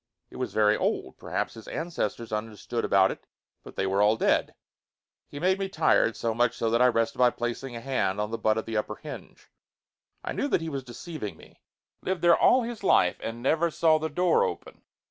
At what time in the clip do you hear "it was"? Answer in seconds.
0.31-0.51